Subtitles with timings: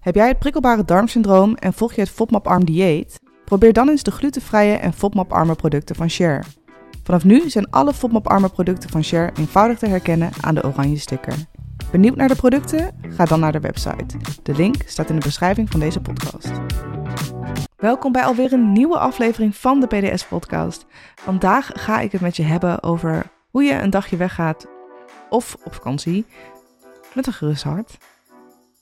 [0.00, 3.20] Heb jij het prikkelbare darmsyndroom en volg je het FODMAP-arm dieet?
[3.44, 6.42] Probeer dan eens de glutenvrije en FODMAP-arme producten van Share.
[7.02, 11.34] Vanaf nu zijn alle FODMAP-arme producten van Share eenvoudig te herkennen aan de oranje sticker.
[11.90, 12.90] Benieuwd naar de producten?
[13.08, 14.18] Ga dan naar de website.
[14.42, 16.50] De link staat in de beschrijving van deze podcast.
[17.76, 20.86] Welkom bij alweer een nieuwe aflevering van de PDS-podcast.
[21.14, 24.66] Vandaag ga ik het met je hebben over hoe je een dagje weggaat
[25.30, 26.26] of op vakantie
[27.14, 27.98] met een gerust hart.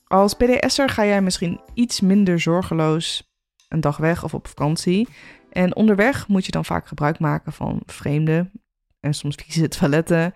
[0.09, 3.31] Als PDS'er ga jij misschien iets minder zorgeloos
[3.67, 5.07] een dag weg of op vakantie.
[5.51, 8.51] En onderweg moet je dan vaak gebruik maken van vreemde
[8.99, 10.33] en soms vieze toiletten.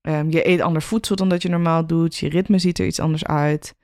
[0.00, 2.16] Um, je eet ander voedsel dan dat je normaal doet.
[2.16, 3.74] Je ritme ziet er iets anders uit.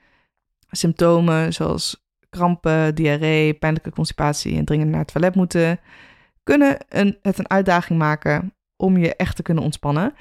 [0.71, 5.81] Symptomen zoals krampen, diarree, pijnlijke constipatie en dringend naar het toilet moeten,
[6.43, 10.15] kunnen een, het een uitdaging maken om je echt te kunnen ontspannen.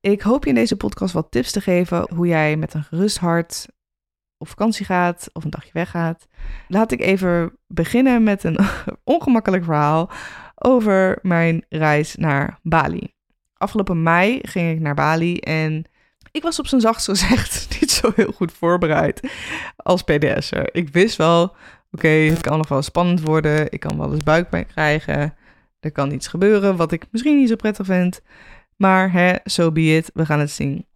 [0.00, 3.18] Ik hoop je in deze podcast wat tips te geven hoe jij met een gerust
[3.18, 3.66] hart
[4.44, 6.26] op vakantie gaat of een dagje weggaat.
[6.68, 8.58] Laat ik even beginnen met een
[9.14, 10.10] ongemakkelijk verhaal
[10.54, 13.12] over mijn reis naar Bali.
[13.56, 15.84] Afgelopen mei ging ik naar Bali en
[16.30, 19.20] ik was op zijn zachtst gezegd niet zo heel goed voorbereid
[19.76, 20.74] als PDS'er.
[20.74, 21.54] Ik wist wel,
[21.90, 23.72] oké, het kan nog wel spannend worden.
[23.72, 25.34] Ik kan wel eens buikpijn krijgen.
[25.80, 28.22] Er kan iets gebeuren wat ik misschien niet zo prettig vind.
[28.76, 30.86] Maar hè, so be we gaan het zien.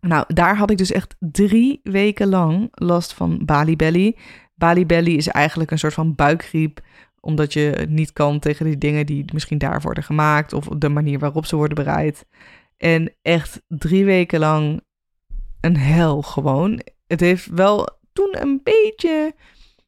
[0.00, 4.16] Nou, daar had ik dus echt drie weken lang last van Bali Belly.
[4.54, 6.80] Bali Belly is eigenlijk een soort van buikgriep,
[7.20, 11.18] omdat je niet kan tegen die dingen die misschien daar worden gemaakt of de manier
[11.18, 12.26] waarop ze worden bereid.
[12.76, 14.80] En echt drie weken lang
[15.60, 16.80] een hel gewoon.
[17.06, 19.34] Het heeft wel toen een beetje.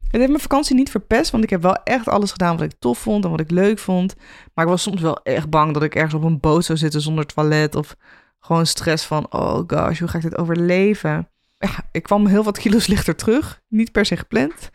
[0.00, 2.78] Het heeft mijn vakantie niet verpest, want ik heb wel echt alles gedaan wat ik
[2.78, 4.16] tof vond en wat ik leuk vond.
[4.54, 7.00] Maar ik was soms wel echt bang dat ik ergens op een boot zou zitten
[7.00, 7.96] zonder toilet of
[8.40, 11.28] gewoon stress van, oh gosh, hoe ga ik dit overleven?
[11.58, 13.62] Ja, ik kwam heel wat kilo's lichter terug.
[13.68, 14.70] Niet per se gepland.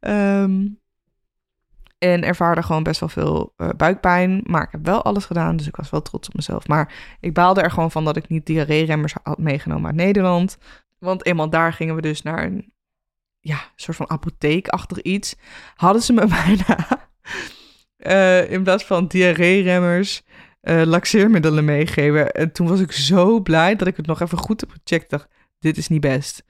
[0.00, 0.66] Ehm,
[1.98, 4.40] en ervaarde gewoon best wel veel uh, buikpijn.
[4.44, 6.66] Maar ik heb wel alles gedaan, dus ik was wel trots op mezelf.
[6.66, 10.58] Maar ik baalde er gewoon van dat ik niet diarree-remmers had meegenomen uit Nederland.
[10.98, 12.72] Want eenmaal daar gingen we dus naar een
[13.40, 15.36] ja, soort van apotheekachtig iets.
[15.74, 17.08] Hadden ze me bijna
[17.98, 20.22] uh, in plaats van diarree-remmers
[20.62, 22.32] uh, laxeermiddelen meegeven.
[22.32, 25.10] En toen was ik zo blij dat ik het nog even goed heb gecheckt.
[25.10, 25.28] Dacht,
[25.58, 26.44] dit is niet best.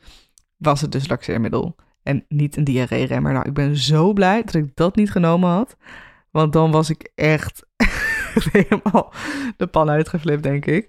[0.56, 3.32] Was het dus laxeermiddel en niet een diarree-remmer.
[3.32, 5.76] Nou, ik ben zo blij dat ik dat niet genomen had.
[6.30, 7.66] Want dan was ik echt
[8.52, 9.12] helemaal
[9.56, 10.88] de pan uitgeflipt, denk ik.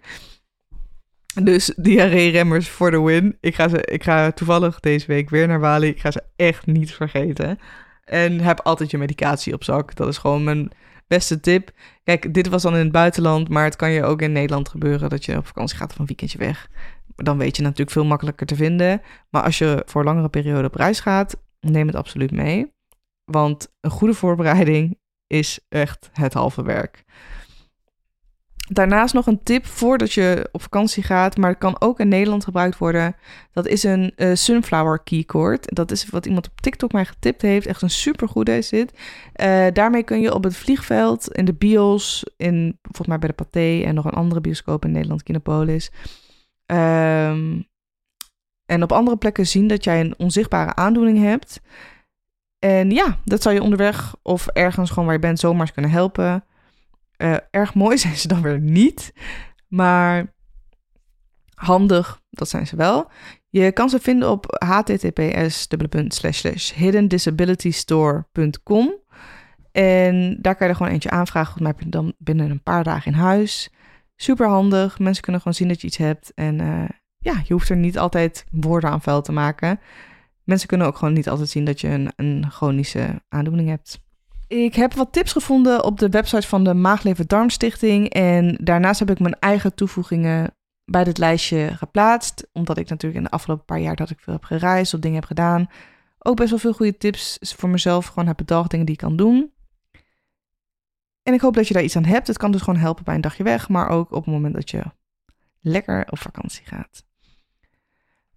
[1.43, 3.37] Dus diarree-remmers voor de win.
[3.39, 5.87] Ik ga, ze, ik ga toevallig deze week weer naar Bali.
[5.87, 7.59] Ik ga ze echt niet vergeten.
[8.03, 9.95] En heb altijd je medicatie op zak.
[9.95, 10.71] Dat is gewoon mijn
[11.11, 11.71] beste tip.
[12.03, 15.09] Kijk, dit was dan in het buitenland, maar het kan je ook in Nederland gebeuren
[15.09, 16.69] dat je op vakantie gaat of een weekendje weg.
[17.15, 19.01] Dan weet je natuurlijk veel makkelijker te vinden.
[19.29, 22.73] Maar als je voor langere periode op reis gaat, neem het absoluut mee.
[23.31, 27.03] Want een goede voorbereiding is echt het halve werk.
[28.73, 32.43] Daarnaast nog een tip voordat je op vakantie gaat, maar het kan ook in Nederland
[32.43, 33.15] gebruikt worden.
[33.51, 35.75] Dat is een uh, sunflower keycord.
[35.75, 37.65] Dat is wat iemand op TikTok mij getipt heeft.
[37.65, 38.93] Echt een supergoede is dit.
[39.35, 43.35] Uh, daarmee kun je op het vliegveld, in de bios, in volgens mij bij de
[43.35, 45.91] Pathé en nog een andere bioscoop in Nederland, Kinopolis.
[46.65, 47.67] Um,
[48.65, 51.61] en op andere plekken zien dat jij een onzichtbare aandoening hebt.
[52.59, 56.43] En ja, dat zou je onderweg of ergens gewoon waar je bent zomaar kunnen helpen.
[57.21, 59.13] Uh, erg mooi zijn ze dan weer niet.
[59.67, 60.33] Maar
[61.53, 63.11] handig, dat zijn ze wel.
[63.49, 65.67] Je kan ze vinden op https
[66.73, 68.99] hiddendisabilitystore.com.
[69.71, 71.53] En daar kan je er gewoon eentje aanvragen.
[71.53, 73.73] Volgens mij je dan binnen een paar dagen in huis.
[74.15, 74.99] Super handig.
[74.99, 76.31] Mensen kunnen gewoon zien dat je iets hebt.
[76.35, 79.79] En uh, ja, je hoeft er niet altijd woorden aan vuil te maken.
[80.43, 84.01] Mensen kunnen ook gewoon niet altijd zien dat je een, een chronische aandoening hebt.
[84.51, 88.09] Ik heb wat tips gevonden op de website van de Maagleven Darmstichting.
[88.09, 92.47] En daarnaast heb ik mijn eigen toevoegingen bij dit lijstje geplaatst.
[92.53, 95.19] Omdat ik natuurlijk in de afgelopen paar jaar dat ik veel heb gereisd of dingen
[95.19, 95.69] heb gedaan.
[96.19, 99.15] Ook best wel veel goede tips voor mezelf gewoon heb bedacht, dingen die ik kan
[99.15, 99.51] doen.
[101.23, 102.27] En ik hoop dat je daar iets aan hebt.
[102.27, 104.69] Het kan dus gewoon helpen bij een dagje weg, maar ook op het moment dat
[104.69, 104.83] je
[105.61, 107.05] lekker op vakantie gaat.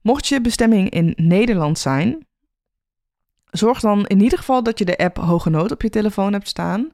[0.01, 2.27] Mocht je bestemming in Nederland zijn,
[3.57, 6.49] Zorg dan in ieder geval dat je de app Hoge Nood op je telefoon hebt
[6.49, 6.93] staan.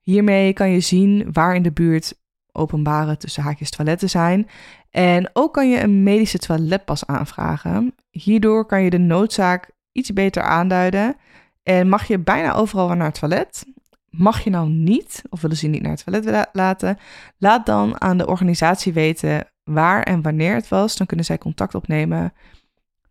[0.00, 2.14] Hiermee kan je zien waar in de buurt
[2.52, 4.48] openbare tussen haakjes toiletten zijn.
[4.90, 7.94] En ook kan je een medische toiletpas aanvragen.
[8.10, 11.16] Hierdoor kan je de noodzaak iets beter aanduiden.
[11.62, 13.64] En mag je bijna overal naar het toilet.
[14.10, 16.98] Mag je nou niet, of willen ze niet naar het toilet laten,
[17.38, 20.96] laat dan aan de organisatie weten waar en wanneer het was.
[20.96, 22.32] Dan kunnen zij contact opnemen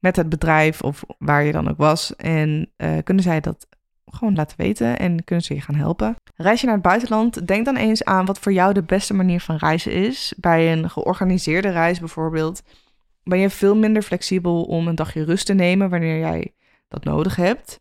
[0.01, 2.15] met het bedrijf of waar je dan ook was.
[2.15, 3.67] En uh, kunnen zij dat
[4.05, 6.15] gewoon laten weten en kunnen ze je gaan helpen.
[6.35, 9.41] Reis je naar het buitenland, denk dan eens aan wat voor jou de beste manier
[9.41, 10.33] van reizen is.
[10.37, 12.61] Bij een georganiseerde reis bijvoorbeeld
[13.23, 16.53] ben je veel minder flexibel om een dagje rust te nemen wanneer jij
[16.87, 17.79] dat nodig hebt.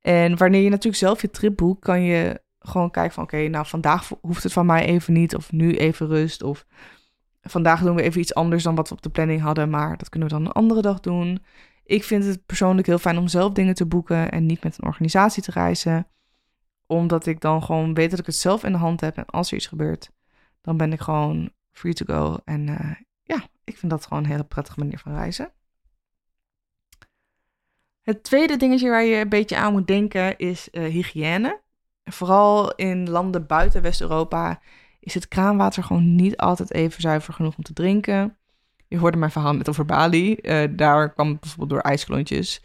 [0.00, 3.66] En wanneer je natuurlijk zelf je trip boekt, kan je gewoon kijken van oké, nou
[3.66, 6.66] vandaag hoeft het van mij even niet of nu even rust of
[7.50, 10.08] vandaag doen we even iets anders dan wat we op de planning hadden, maar dat
[10.08, 11.44] kunnen we dan een andere dag doen.
[11.84, 14.86] Ik vind het persoonlijk heel fijn om zelf dingen te boeken en niet met een
[14.86, 16.06] organisatie te reizen.
[16.86, 19.16] Omdat ik dan gewoon weet dat ik het zelf in de hand heb.
[19.16, 20.10] En als er iets gebeurt,
[20.60, 22.36] dan ben ik gewoon free to go.
[22.44, 22.90] En uh,
[23.22, 25.52] ja, ik vind dat gewoon een hele prettige manier van reizen.
[28.02, 31.60] Het tweede dingetje waar je een beetje aan moet denken is uh, hygiëne.
[32.04, 34.60] Vooral in landen buiten West-Europa
[35.00, 38.36] is het kraanwater gewoon niet altijd even zuiver genoeg om te drinken.
[38.88, 40.36] Je hoorde mijn verhaal net over Bali.
[40.42, 42.62] Uh, daar kwam het bijvoorbeeld door ijsklontjes.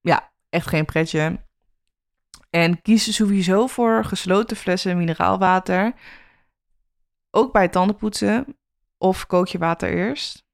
[0.00, 1.40] Ja, echt geen pretje.
[2.50, 5.92] En kies sowieso voor gesloten flessen mineraalwater.
[7.30, 8.56] Ook bij tandenpoetsen.
[8.98, 10.46] Of kook je water eerst.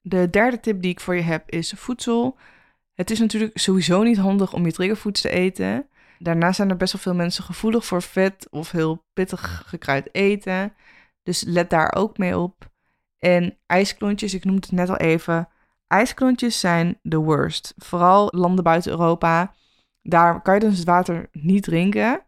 [0.00, 2.38] De derde tip die ik voor je heb is voedsel.
[2.94, 5.88] Het is natuurlijk sowieso niet handig om je triggerfoods te eten.
[6.18, 10.72] Daarnaast zijn er best wel veel mensen gevoelig voor vet of heel pittig gekruid eten.
[11.22, 12.70] Dus let daar ook mee op.
[13.18, 15.48] En ijsklontjes, ik noemde het net al even.
[15.86, 17.74] Ijsklontjes zijn de worst.
[17.76, 19.54] Vooral landen buiten Europa.
[20.02, 22.20] Daar kan je dus het water niet drinken.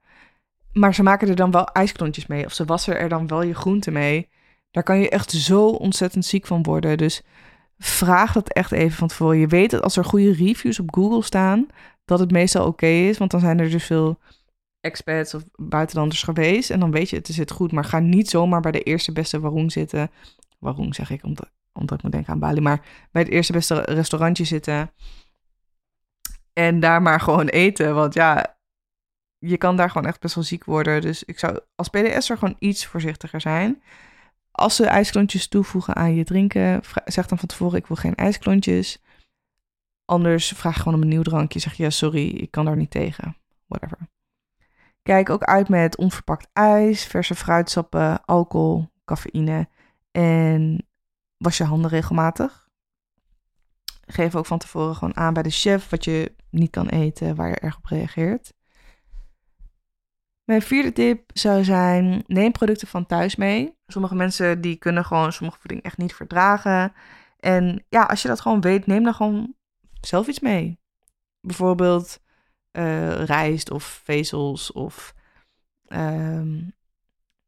[0.72, 2.44] Maar ze maken er dan wel ijsklontjes mee.
[2.44, 4.28] Of ze wassen er dan wel je groenten mee.
[4.70, 6.98] Daar kan je echt zo ontzettend ziek van worden.
[6.98, 7.22] Dus
[7.78, 9.38] vraag dat echt even van tevoren.
[9.38, 11.66] Je weet dat als er goede reviews op Google staan,
[12.10, 13.18] dat het meestal oké is.
[13.18, 14.18] Want dan zijn er dus veel
[14.80, 16.70] expats of buitenlanders geweest.
[16.70, 17.72] En dan weet je, het zit goed.
[17.72, 20.10] Maar ga niet zomaar bij de eerste beste warung zitten.
[20.58, 21.24] Waarom zeg ik?
[21.24, 22.60] Omdat, omdat ik moet denken aan Bali.
[22.60, 22.80] Maar
[23.10, 24.90] bij het eerste beste restaurantje zitten.
[26.52, 27.94] En daar maar gewoon eten.
[27.94, 28.56] Want ja,
[29.38, 31.00] je kan daar gewoon echt best wel ziek worden.
[31.00, 33.82] Dus ik zou als PDS er gewoon iets voorzichtiger zijn.
[34.50, 39.02] Als ze ijsklontjes toevoegen aan je drinken, zeg dan van tevoren: ik wil geen ijsklontjes.
[40.10, 41.58] Anders vraag gewoon om een nieuw drankje.
[41.58, 43.36] Zeg je ja, sorry, ik kan daar niet tegen.
[43.66, 43.98] Whatever.
[45.02, 49.68] Kijk ook uit met onverpakt ijs, verse fruitsappen, alcohol, cafeïne.
[50.10, 50.86] En
[51.36, 52.68] was je handen regelmatig.
[54.06, 57.48] Geef ook van tevoren gewoon aan bij de chef wat je niet kan eten, waar
[57.48, 58.52] je erg op reageert.
[60.44, 63.76] Mijn vierde tip zou zijn: neem producten van thuis mee.
[63.86, 66.92] Sommige mensen die kunnen gewoon sommige voeding echt niet verdragen.
[67.38, 69.58] En ja, als je dat gewoon weet, neem dan gewoon
[70.00, 70.78] zelf iets mee.
[71.40, 72.20] Bijvoorbeeld
[72.72, 75.14] uh, rijst of vezels of
[75.88, 76.72] um,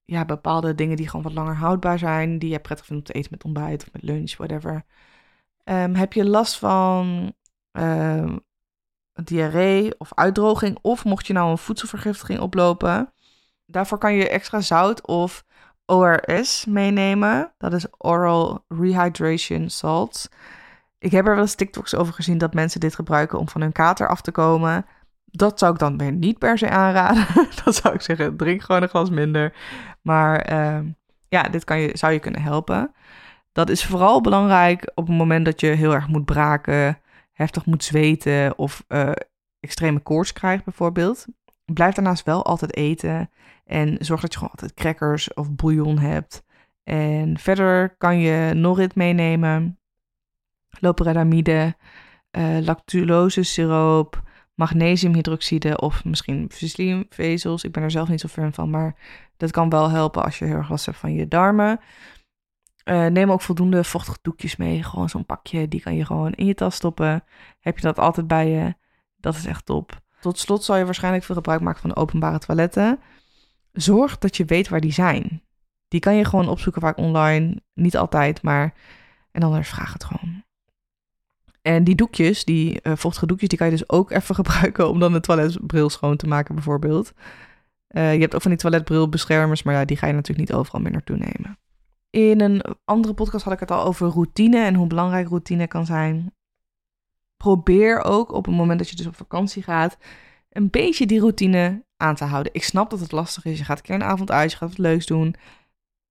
[0.05, 3.19] ja, bepaalde dingen die gewoon wat langer houdbaar zijn, die je prettig vindt om te
[3.19, 4.85] eten met ontbijt of met lunch, whatever.
[5.65, 7.33] Um, heb je last van
[7.73, 8.41] um,
[9.13, 13.13] diarree of uitdroging, of mocht je nou een voedselvergiftiging oplopen,
[13.67, 15.45] daarvoor kan je extra zout of
[15.87, 17.53] ORS meenemen.
[17.59, 20.29] Dat is Oral Rehydration Salts.
[21.03, 23.73] Ik heb er wel eens TikToks over gezien dat mensen dit gebruiken om van hun
[23.73, 24.87] kater af te komen.
[25.25, 27.27] Dat zou ik dan weer niet per se aanraden.
[27.65, 29.55] dat zou ik zeggen, drink gewoon een glas minder.
[30.03, 30.87] Maar ehm,
[31.29, 32.95] ja, dit kan je, zou je kunnen helpen.
[33.53, 36.99] Dat is vooral belangrijk op het moment dat je heel erg moet braken,
[37.33, 39.11] heftig moet zweten of uh,
[39.61, 41.27] extreme koorts krijgt bijvoorbeeld.
[41.65, 43.31] Blijf daarnaast wel altijd eten
[43.65, 46.43] en zorg dat je gewoon altijd crackers of bouillon hebt.
[46.85, 49.79] En verder kan je Norit meenemen,
[50.81, 51.76] loperamide,
[52.38, 54.22] uh, lactulose siroop,
[54.55, 57.64] magnesiumhydroxide of misschien vezels.
[57.64, 58.96] Ik ben er zelf niet zo fan van, maar
[59.36, 61.81] dat kan wel helpen als je heel erg last hebt van je darmen.
[62.84, 64.82] Uh, neem ook voldoende vochtige doekjes mee.
[64.82, 67.24] Gewoon zo'n pakje, die kan je gewoon in je tas stoppen.
[67.60, 68.74] Heb je dat altijd bij je?
[69.17, 70.00] Dat is echt top.
[70.20, 72.98] Tot slot zal je waarschijnlijk veel gebruik maken van de openbare toiletten.
[73.72, 75.43] Zorg dat je weet waar die zijn.
[75.88, 77.62] Die kan je gewoon opzoeken vaak online.
[77.74, 78.74] Niet altijd, maar...
[79.32, 80.44] En anders vraag het gewoon.
[81.63, 84.99] En die doekjes, die uh, vochtige doekjes, die kan je dus ook even gebruiken om
[84.99, 87.13] dan de toiletbril schoon te maken bijvoorbeeld.
[87.89, 90.81] Uh, je hebt ook van die toiletbrilbeschermers, maar ja, die ga je natuurlijk niet overal
[90.81, 91.59] meer naartoe nemen.
[92.11, 95.87] In een andere podcast had ik het al over routine en hoe belangrijk routine kan
[95.87, 96.35] zijn.
[97.37, 99.97] Probeer ook op het moment dat je dus op vakantie gaat,
[100.51, 102.55] een beetje die routine aan te houden.
[102.55, 103.59] Ik snap dat het lastig is.
[103.59, 105.35] Je gaat een keer een avond uit, je gaat wat leuks doen.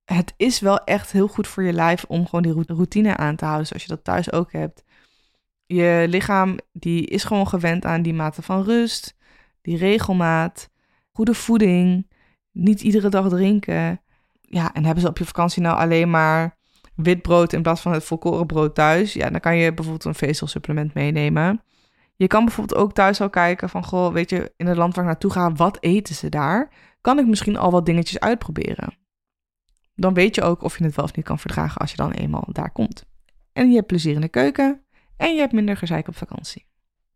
[0.03, 3.45] Het is wel echt heel goed voor je lijf om gewoon die routine aan te
[3.45, 4.83] houden, zoals je dat thuis ook hebt
[5.75, 9.17] je lichaam die is gewoon gewend aan die mate van rust,
[9.61, 10.69] die regelmaat,
[11.11, 12.11] goede voeding,
[12.51, 14.01] niet iedere dag drinken.
[14.41, 16.57] Ja, en hebben ze op je vakantie nou alleen maar
[16.95, 20.27] wit brood in plaats van het volkoren brood thuis, ja, dan kan je bijvoorbeeld een
[20.27, 21.61] vezelsupplement meenemen.
[22.15, 25.03] Je kan bijvoorbeeld ook thuis al kijken van, goh, weet je, in het land waar
[25.03, 26.71] ik naartoe ga, wat eten ze daar?
[27.01, 28.97] Kan ik misschien al wat dingetjes uitproberen?
[29.95, 32.11] Dan weet je ook of je het wel of niet kan verdragen als je dan
[32.11, 33.05] eenmaal daar komt.
[33.53, 34.81] En je hebt plezier in de keuken
[35.21, 36.65] en je hebt minder gezeik op vakantie.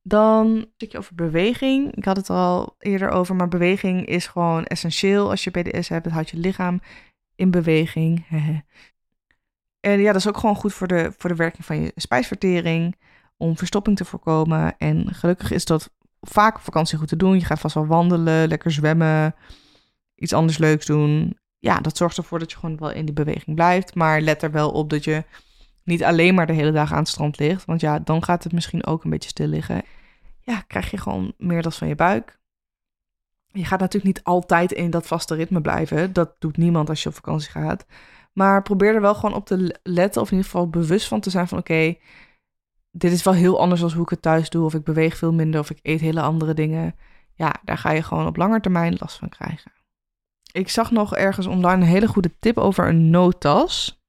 [0.02, 1.96] Dan een stukje over beweging.
[1.96, 6.06] Ik had het al eerder over, maar beweging is gewoon essentieel als je PDS hebt.
[6.06, 6.82] Het houdt je lichaam
[7.36, 8.26] in beweging.
[9.90, 12.96] en ja, dat is ook gewoon goed voor de, voor de werking van je spijsvertering,
[13.38, 14.78] om verstopping te voorkomen.
[14.78, 17.40] En gelukkig is dat vaak op vakantie goed te doen.
[17.40, 19.36] Je gaat vast wel wandelen, lekker zwemmen,
[20.16, 21.38] iets anders leuks doen.
[21.60, 23.96] Ja, dat zorgt ervoor dat je gewoon wel in die beweging blijft.
[23.96, 25.24] Maar let er wel op dat je
[25.86, 27.66] niet alleen maar de hele dag aan het strand ligt.
[27.66, 29.84] Want ja, dan gaat het misschien ook een beetje stil liggen.
[30.42, 32.40] Ja, krijg je gewoon meer last van je buik.
[33.52, 36.14] Je gaat natuurlijk niet altijd in dat vaste ritme blijven.
[36.14, 37.86] Dat doet niemand als je op vakantie gaat.
[38.34, 40.22] Maar probeer er wel gewoon op te letten.
[40.22, 41.96] Of in ieder geval bewust van te zijn van oké,
[42.92, 44.66] dit is wel heel anders dan hoe ik het thuis doe.
[44.66, 46.96] Of ik beweeg veel minder of ik eet hele andere dingen.
[47.34, 49.72] Ja, daar ga je gewoon op lange termijn last van krijgen.
[50.52, 54.04] Ik zag nog ergens online een hele goede tip over een noodtas.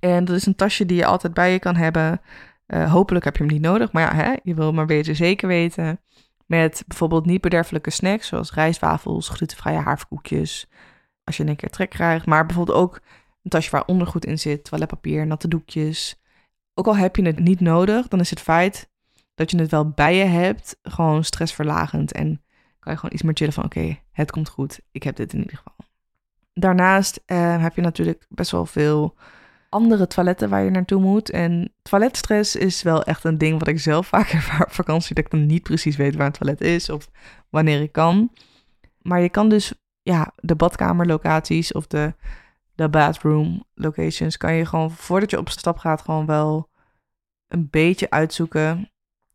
[0.00, 2.20] En dat is een tasje die je altijd bij je kan hebben.
[2.66, 5.48] Uh, hopelijk heb je hem niet nodig, maar ja, hè, je wil maar beter zeker
[5.48, 6.00] weten.
[6.46, 10.66] Met bijvoorbeeld niet bederfelijke snacks, zoals rijstwafels, glutenvrije haverkoekjes.
[11.24, 12.26] Als je in een keer trek krijgt.
[12.26, 13.00] Maar bijvoorbeeld ook
[13.42, 16.20] een tasje waar ondergoed in zit, toiletpapier, natte doekjes.
[16.74, 18.90] Ook al heb je het niet nodig, dan is het feit
[19.34, 22.12] dat je het wel bij je hebt gewoon stressverlagend.
[22.12, 22.42] En
[22.78, 24.80] kan je gewoon iets meer chillen van oké, het komt goed.
[24.92, 25.74] Ik heb dit in ieder geval.
[26.52, 29.16] Daarnaast eh, heb je natuurlijk best wel veel
[29.70, 31.30] andere toiletten waar je naartoe moet.
[31.30, 35.14] En toiletstress is wel echt een ding wat ik zelf vaak ervaar op vakantie.
[35.14, 37.10] Dat ik dan niet precies weet waar een toilet is of
[37.48, 38.32] wanneer ik kan.
[39.02, 39.72] Maar je kan dus
[40.02, 42.14] ja, de badkamerlocaties of de,
[42.74, 44.36] de bathroom locations...
[44.36, 46.70] kan je gewoon voordat je op stap gaat gewoon wel
[47.48, 48.90] een beetje uitzoeken.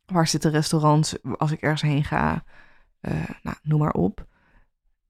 [0.05, 2.43] Waar zitten restaurants als ik ergens heen ga?
[3.01, 4.25] Uh, nou, noem maar op.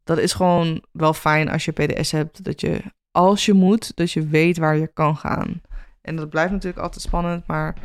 [0.04, 2.82] Dat is gewoon wel fijn als je PDS hebt, dat je
[3.16, 5.62] als je moet, dat je weet waar je kan gaan.
[6.02, 7.76] En dat blijft natuurlijk altijd spannend, maar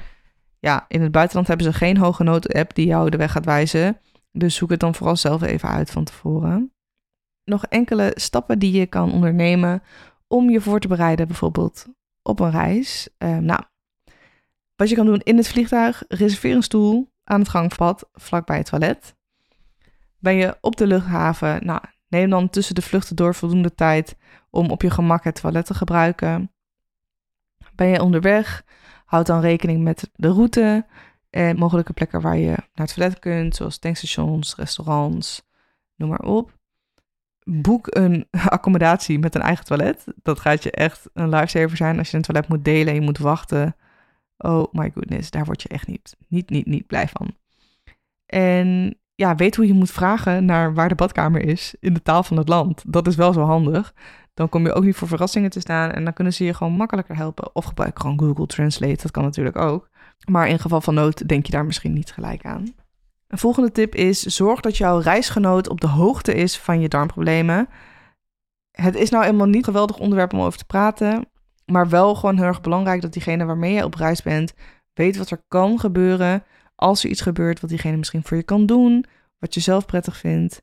[0.58, 3.98] ja, in het buitenland hebben ze geen hoge nood-app die jou de weg gaat wijzen.
[4.32, 6.72] Dus zoek het dan vooral zelf even uit van tevoren.
[7.44, 9.82] Nog enkele stappen die je kan ondernemen
[10.26, 11.86] om je voor te bereiden, bijvoorbeeld
[12.22, 13.08] op een reis.
[13.18, 13.60] Uh, nou,
[14.76, 18.66] wat je kan doen in het vliegtuig, reserveer een stoel aan het gangpad vlakbij het
[18.66, 19.16] toilet.
[20.18, 24.16] Ben je op de luchthaven, nou, neem dan tussen de vluchten door voldoende tijd
[24.50, 26.52] om op je gemak het toilet te gebruiken.
[27.74, 28.64] Ben je onderweg,
[29.04, 30.86] houd dan rekening met de route
[31.30, 35.48] en mogelijke plekken waar je naar het toilet kunt, zoals tankstations, restaurants,
[35.96, 36.58] noem maar op.
[37.44, 38.26] Boek een
[38.56, 40.04] accommodatie met een eigen toilet.
[40.22, 43.00] Dat gaat je echt een lifesaver zijn als je een toilet moet delen en je
[43.00, 43.76] moet wachten.
[44.38, 47.36] Oh my goodness, daar word je echt niet, niet, niet, niet blij van.
[48.26, 52.22] En ja, weet hoe je moet vragen naar waar de badkamer is in de taal
[52.22, 52.82] van het land.
[52.86, 53.94] Dat is wel zo handig.
[54.34, 56.72] Dan kom je ook niet voor verrassingen te staan en dan kunnen ze je gewoon
[56.72, 57.54] makkelijker helpen.
[57.54, 59.88] Of gebruik gewoon Google Translate, dat kan natuurlijk ook.
[60.30, 62.74] Maar in geval van nood denk je daar misschien niet gelijk aan.
[63.28, 67.68] Een volgende tip is: zorg dat jouw reisgenoot op de hoogte is van je darmproblemen.
[68.70, 71.28] Het is nou eenmaal niet geweldig onderwerp om over te praten,
[71.64, 74.54] maar wel gewoon heel erg belangrijk dat diegene waarmee je op reis bent
[74.94, 76.42] weet wat er kan gebeuren
[76.80, 79.04] als er iets gebeurt wat diegene misschien voor je kan doen,
[79.38, 80.62] wat je zelf prettig vindt.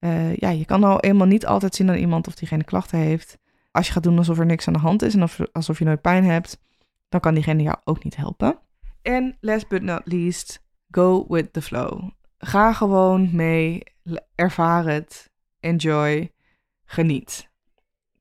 [0.00, 3.38] Uh, ja, je kan nou eenmaal niet altijd zien aan iemand of diegene klachten heeft.
[3.70, 5.84] Als je gaat doen alsof er niks aan de hand is en of, alsof je
[5.84, 6.58] nooit pijn hebt,
[7.08, 8.58] dan kan diegene jou ook niet helpen.
[9.02, 12.10] En last but not least, go with the flow.
[12.38, 13.82] Ga gewoon mee,
[14.34, 16.32] ervaar het, enjoy,
[16.84, 17.50] geniet.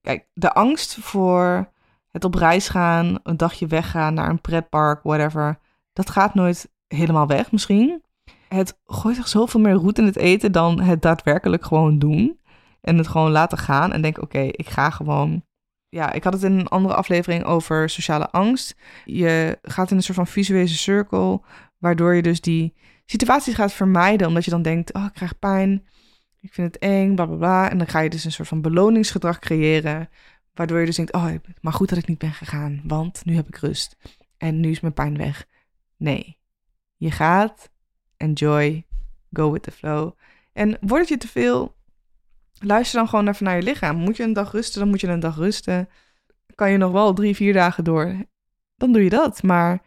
[0.01, 1.71] Kijk, de angst voor
[2.11, 5.59] het op reis gaan, een dagje weggaan naar een pretpark, whatever,
[5.93, 8.01] dat gaat nooit helemaal weg misschien
[8.47, 12.39] het gooit zich zoveel meer roet in het eten dan het daadwerkelijk gewoon doen.
[12.81, 15.45] En het gewoon laten gaan en denken, oké, ik ga gewoon.
[15.89, 18.75] Ja, ik had het in een andere aflevering over sociale angst.
[19.05, 21.45] Je gaat in een soort van visuele cirkel,
[21.77, 22.73] waardoor je dus die
[23.05, 25.87] situaties gaat vermijden, omdat je dan denkt, oh, ik krijg pijn,
[26.39, 27.69] ik vind het eng, bla bla bla.
[27.69, 30.09] En dan ga je dus een soort van beloningsgedrag creëren,
[30.53, 31.29] waardoor je dus denkt, oh,
[31.61, 33.97] maar goed dat ik niet ben gegaan, want nu heb ik rust
[34.37, 35.45] en nu is mijn pijn weg.
[35.97, 36.37] Nee,
[36.97, 37.69] je gaat
[38.17, 38.85] enjoy,
[39.33, 40.11] go with the flow.
[40.53, 41.75] En wordt het je te veel,
[42.59, 43.97] luister dan gewoon even naar je lichaam.
[43.97, 45.89] Moet je een dag rusten, dan moet je een dag rusten.
[46.55, 48.15] Kan je nog wel drie, vier dagen door,
[48.75, 49.43] dan doe je dat.
[49.43, 49.81] Maar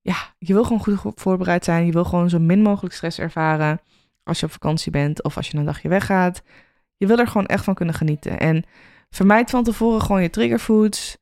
[0.00, 1.86] ja, je wil gewoon goed voorbereid zijn.
[1.86, 3.80] Je wil gewoon zo min mogelijk stress ervaren
[4.22, 6.42] als je op vakantie bent of als je een dagje weggaat.
[6.96, 8.38] Je wil er gewoon echt van kunnen genieten.
[8.38, 8.64] En
[9.10, 11.18] vermijd van tevoren gewoon je triggerfoods.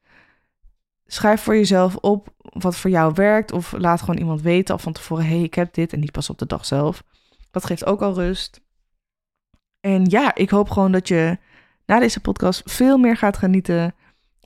[1.11, 3.53] Schrijf voor jezelf op wat voor jou werkt.
[3.53, 5.93] Of laat gewoon iemand weten al van tevoren: hé, hey, ik heb dit.
[5.93, 7.03] En niet pas op de dag zelf.
[7.51, 8.61] Dat geeft ook al rust.
[9.81, 11.39] En ja, ik hoop gewoon dat je
[11.87, 13.95] na deze podcast veel meer gaat genieten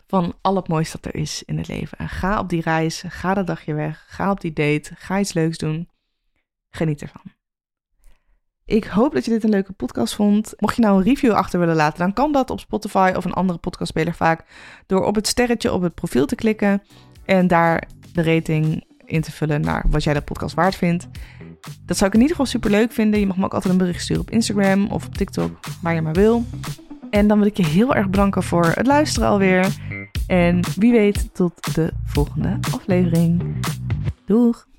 [0.06, 1.98] van al het mooiste dat er is in het leven.
[1.98, 5.32] En ga op die reis, ga dat dagje weg, ga op die date, ga iets
[5.32, 5.88] leuks doen.
[6.70, 7.41] Geniet ervan.
[8.64, 10.54] Ik hoop dat je dit een leuke podcast vond.
[10.58, 13.32] Mocht je nou een review achter willen laten, dan kan dat op Spotify of een
[13.32, 14.44] andere podcastspeler vaak
[14.86, 16.82] door op het sterretje op het profiel te klikken
[17.24, 21.08] en daar de rating in te vullen naar wat jij de podcast waard vindt.
[21.86, 23.20] Dat zou ik in ieder geval super leuk vinden.
[23.20, 26.02] Je mag me ook altijd een bericht sturen op Instagram of op TikTok, waar je
[26.02, 26.44] maar wil.
[27.10, 29.76] En dan wil ik je heel erg bedanken voor het luisteren alweer.
[30.26, 33.56] En wie weet tot de volgende aflevering.
[34.26, 34.70] Doeg!